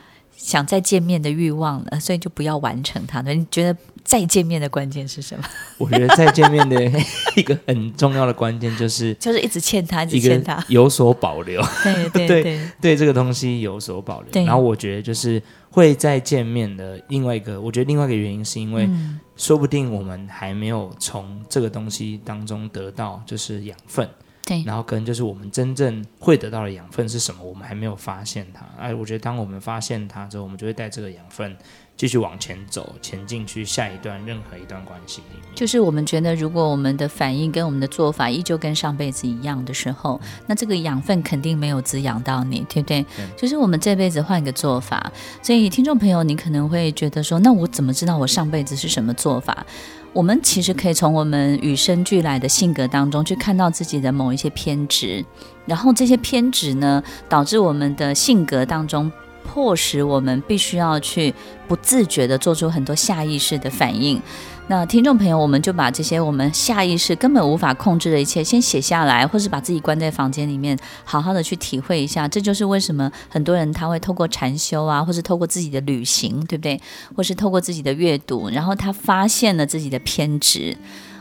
[0.44, 3.22] 想再见面的欲望了，所以就不要完成它。
[3.22, 3.78] 你觉得？
[4.04, 5.46] 再见面的关键是什么？
[5.80, 6.92] 我觉得再见面的
[7.38, 11.62] 一个很重要的关键就是， 就是一直欠他，一直欠他，有所保留。
[11.82, 14.44] 对对对对，对这个东西有所保留。
[14.44, 18.90] 然后我觉得就是会再见面的另外一个，我觉得另外一个原因是因为，
[19.38, 24.06] 说不定我们还没有从这个东西当中得到就是养分。
[24.46, 28.66] 对，然后跟就是我们真正会得到的养分是什么，我们还没有发现它。
[28.78, 31.56] 哎，我觉得当我们发现它之后，我们就会带这个养分。
[31.96, 43.02] 继续往前走，前进去下一段任何一段关系里面，就是我们觉得，如果我们的反应跟我们的做法依旧跟上辈子一样的时候，嗯、那这个养分肯定没有滋养到你，对不对？
[43.20, 45.12] 嗯、就是我们这辈子换一个做法。
[45.42, 49.66] 所以，听众朋友，你可能会觉得说，那我怎么知道我上辈子是什么做法？
[50.14, 55.24] 我们其实可以从我们与生俱来的性格当中去看到自己的某一些偏执，
[55.66, 59.12] 然后这些偏执呢，导致我们的性格当中。
[59.44, 61.34] 迫使我们必须要去
[61.68, 64.22] 不自觉地做出很多下意识的反应。
[64.68, 72.26] 那听众朋友，我们就把这些我们下意识根本无法控制的一切先写下来，或是把自己关在房间里面，好好的去体会一下。
[72.30, 76.80] 这就是为什么很多人他会透过禅修啊，或是透过自己的旅行，对不对？
[77.14, 80.78] 或是透过自己的阅读，然后他发现了自己的偏执。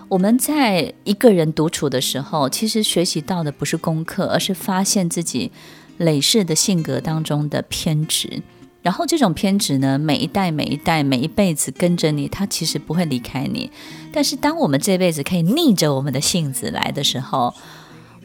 [0.09, 5.51] 我们在一个人独处的时候，其实学习到的不是功课，而是发现自己
[5.99, 8.43] 累世的性格当中的偏执。
[8.83, 13.71] 然后这种偏执呢，每一代、每一代、每一辈子跟着你，它其实不会离开你。
[14.13, 17.55] 但是当我们这辈子可以逆着我们的性子来的时候，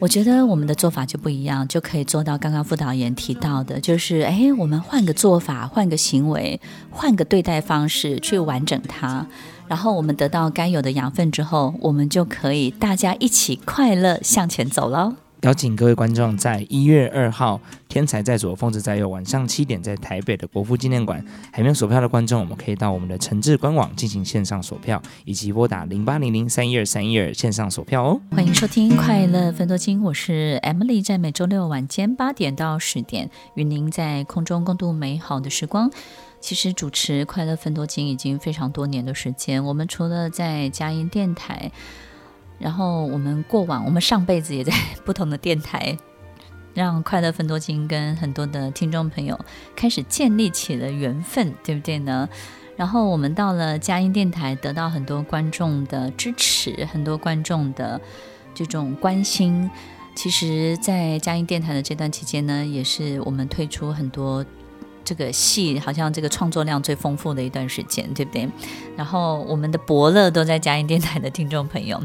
[0.00, 6.60] 我觉得我们的做法就不一样，就可以做到刚刚副导演提到的，就是哎，我们换个做法，换个行为，
[6.90, 9.24] 换个对待方式去完整它，
[9.68, 15.14] 然后我们得到该有的养分之后，我们就可以大家一起快乐向前走喽。
[15.42, 28.20] 邀请各位观众，在一月二号，天才在左，疯子在右，晚上七点，在台北的国父纪念馆，还没有锁票的观众，我们可以到我们的诚挚官网进行线上锁票，以及拨打零八零零三一二三一二线上锁票哦。
[28.32, 35.88] 欢迎收听《快乐分多金》，我是 Emily，在每周六晚间八点到十点，与您在空中共度美好的时光。
[36.40, 41.70] 其实主持《快乐分多金》已经非常多年的时间，我们除了在佳音电台。
[42.58, 44.72] 然后我们过往，我们上辈子也在
[45.04, 45.96] 不同的电台，
[46.74, 49.38] 让快乐分多金跟很多的听众朋友
[49.76, 52.28] 开始建立起了缘分，对不对呢？
[52.76, 58.00] 然后我们到了佳音电台，得到很多观众的支持，很多观众的
[58.54, 59.70] 这种关心。
[60.14, 64.44] 其实，在佳音电台的这段期间呢，也是我们推出很多。
[65.04, 68.48] 这个戏好像这个创作量最丰富的一段时间，对不对？
[68.96, 72.02] 然后我们的伯乐都在嘉音电台的听众朋友，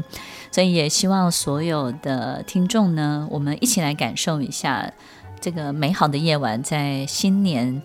[0.50, 4.92] 所以也希望所有的听众呢，我们一起来感受一下
[5.40, 7.82] 这个美好的夜晚，在新年，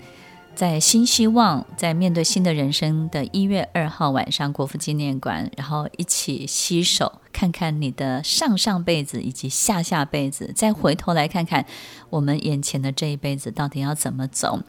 [0.59, 11.65] 在新希望，在面对新的人生的一月二号晚上，国父纪念馆，然后一起洗手看看你的上上辈子以及下下辈子，再回头来看看
[12.09, 14.61] 我们眼前的这一辈子到底要怎么走。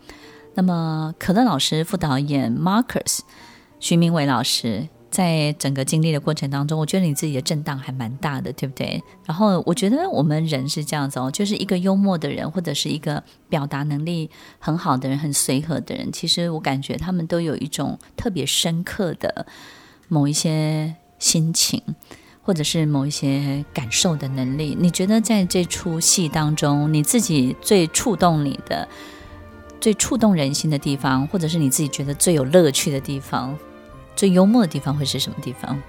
[0.54, 3.22] 那么，可乐老师、副导演 Marcus、
[3.80, 9.02] 徐明伟老师，在整个经历的过程当中，我觉得你自己的震荡还蛮大的，对不对？
[9.26, 19.46] 然后，我觉得我们人是这样子哦，就是一个幽默的人，或者是一个表达能力很好的人，很随和的人，其实我感觉他们都有一种特别深刻的
[20.08, 21.82] 某一些心情，
[22.42, 24.76] 或者是某一些感受的能力。
[24.78, 28.88] 你觉得在这出戏当中，你自己最触动你的？
[29.80, 33.58] 最触动人心的地方，或者是你自己觉得最有乐趣的地方，
[34.20, 35.80] 最幽默的地方会是什么地方？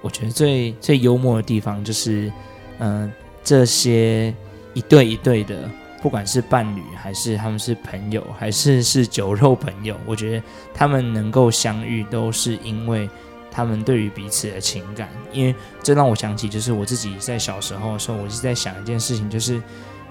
[0.00, 2.32] 我觉得最最幽默的地方就是，
[2.78, 3.12] 嗯、
[3.42, 4.34] 这些
[4.72, 5.68] 一对一对的，
[6.00, 13.06] 不管是伴侣，还是他们是朋友，还是是酒肉朋友，我觉得他们能够相遇，都是因为
[13.50, 15.10] 他们对于彼此的情感。
[15.30, 19.62] 因为这让我想起，就是我自己在小时候的时候，我是在想一件事情，就是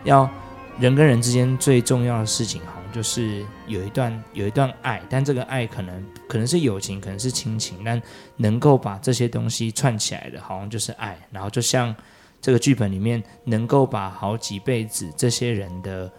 [0.03, 0.29] 要
[0.77, 2.61] 人跟人之间最重要的事情。
[2.67, 7.99] 好就是有一段有一段爱，但这个爱可能可能是友情，可能是亲情，但
[8.37, 11.17] 能够把这些东西串起来的，好像就是爱。
[11.31, 11.93] 然后就像
[12.39, 16.09] 这个剧本里面，能够把好几辈子这些人的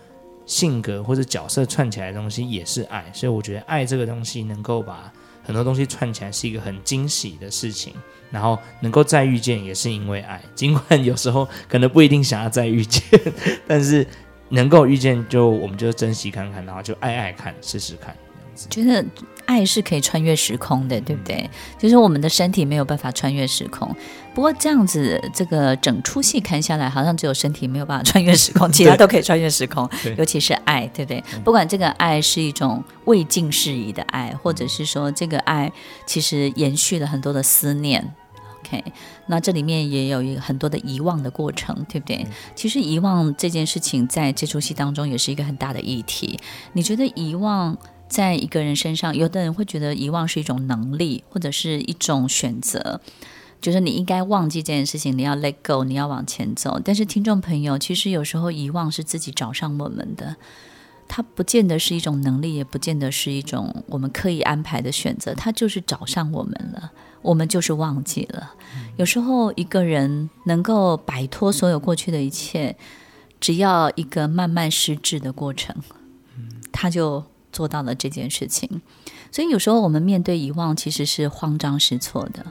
[0.47, 3.05] 性格或者角色串起来的东西，也是爱。
[3.15, 5.13] 所以我觉得爱这个东西，能够把
[5.45, 7.95] 很多东西串起来，是一个很惊喜的事情。
[8.31, 10.43] 然后能够再遇见，也是因为爱。
[10.57, 13.03] 尽管有时候可能不一定想要再遇见，
[13.67, 14.05] 但是。
[14.55, 18.15] 能够遇见，就我们就珍惜看看，然后就爱爱看，试试看。
[18.71, 19.05] 觉得
[19.47, 21.51] 爱是可以穿越时空的，对不对？
[21.77, 23.93] 就是我们的身体没有办法穿越时空，
[24.33, 31.21] 不过这样子，这个整出戏看下来，好像只有身体没有办法穿越时空， 其他都可以穿越时空，尤其是爱，对不对？
[31.43, 35.73] 不管这个爱是一种未尽事宜的爱，或者是说这个爱
[36.07, 38.15] 其实延续了很多的思念。
[38.65, 38.83] OK，
[39.27, 42.27] 那这里面也有一个很多的遗忘的过程，对不对？
[42.55, 46.39] 其实遗忘这件事情在这出戏当中也是一个很大的议题。
[46.73, 47.77] 你觉得遗忘
[48.09, 53.01] 在一个人身上，有的人会觉得遗忘是一种能力，或者是一种选择，
[53.61, 56.81] 就是你应该忘记这件事情，你要 let go，你要往前走。
[56.83, 60.37] 但是听众朋友，其实有时候遗忘是自己找上我们的。
[61.07, 66.91] 它不见得是一种能力，也不见得是一种我们刻意安排的选择，它就是找上我们了，
[67.25, 68.55] 我们就是忘记了。
[68.97, 72.77] 有时候一个人能够摆脱所有过去的一切，
[73.41, 75.75] 只要一个慢慢失智的过程，
[76.71, 78.83] 他就做到了这件事情。
[79.33, 82.47] 所以有时候我们面对遗忘，其实是慌张失措的。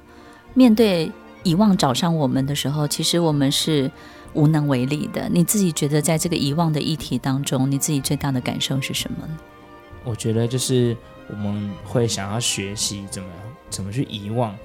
[0.53, 1.09] 面对
[1.43, 3.89] 遗忘找上我们的时候，其实我们是。
[4.35, 9.37] 无能为力的，你自己觉得在这个遗忘的议题当中，你自己最大的感受是什么呢？
[10.03, 10.97] 我觉得就是
[11.29, 13.29] 我们会想要学习怎么
[13.69, 14.55] 怎么去遗忘，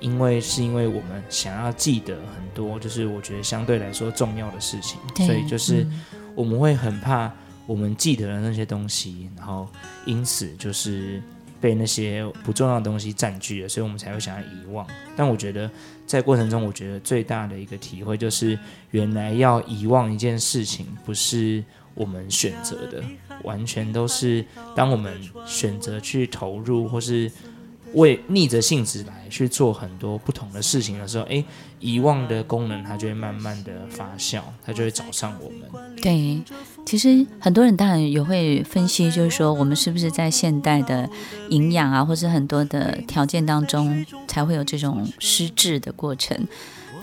[0.00, 5.86] 因为是因为我们想要记得很多，就是我觉得相对来说重要的事情，所以就是
[6.34, 7.30] 我们会很怕
[7.66, 9.68] 我们记得的那些东西，然后
[10.06, 11.22] 因此就是
[11.60, 14.86] 被那些不重要的东西占据了，所以我们才会想要遗忘。
[15.16, 15.70] 但我觉得
[16.06, 18.58] 在过程中，我觉得最大的一个体会就是，
[18.90, 23.02] 原来要遗忘一件事情，不是我们选择的，
[23.42, 25.12] 完全都是当我们
[25.44, 27.30] 选择去投入或是。
[27.94, 31.44] 为逆着性子来去做很多不同的事情的时候，诶，
[31.78, 35.94] 遗忘的功能它就会慢慢的发酵，它就会找上我们。
[36.02, 36.42] 对，
[36.84, 41.08] 其实很多人当然也会分析，就是说我们是不是在现代的
[41.50, 46.48] 营养啊，或是很多的条件当中，才会有这种失智的过程。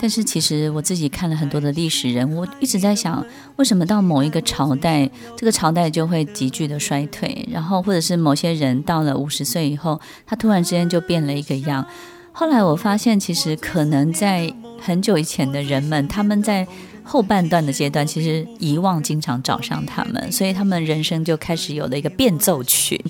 [0.02, 3.24] 但是其实我自己看了很多的历史人，我一直在想，
[3.54, 11.86] 为什么到某一个朝代，这个朝代就会急剧的衰退，然后或者是某些人到了五十岁以后，他突然之间就变了一个样。
[12.32, 16.66] 后来我发现，其实可能在很久以前的人们，他们在
[17.04, 23.00] 后半段的阶段，其实遗忘经常找上他们，所以他们人生就开始有了一个变奏曲。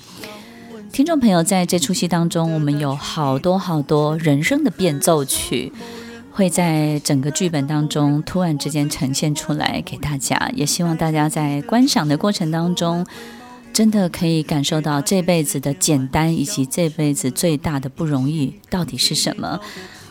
[0.91, 5.73] 听众朋友，在这出戏当中，我们有好多好多人生的变奏曲。
[6.33, 13.05] 会在整个剧本当中突然之间呈现出来给大家，也希望大家在观赏的过程当中，
[13.71, 19.59] 真的可以感受到这辈子的简单，以及这辈子最大的不容易到底是什么。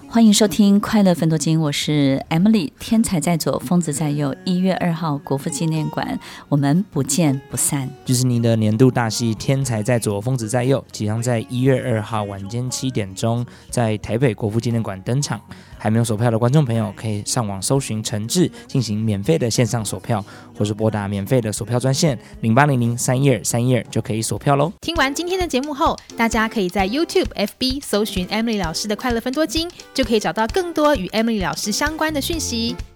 [0.08, 4.32] 欢迎收听《快乐分多金》，我是 Emily，天才在左，疯子在右。
[4.44, 7.90] 一月二号，国父纪念馆，我们不见不散。
[8.04, 15.40] 迪士尼的年度大戏《天才在左，疯子在右》即将在一月二号晚间七点钟在台北国父纪念馆登场。
[15.82, 20.24] 还没有索票的观众朋友，可以上网搜寻陈志进行免费的线上索票，
[20.56, 24.72] 或是拨打免费的索票专线零八零零三一二三一二就可以索票喽。
[24.80, 32.76] 听完今天的节目后，大家可以在 YouTube、FB 搜寻 Emily 老师的快乐分多金，就可以找到更多与 Emily 老师相关的讯息。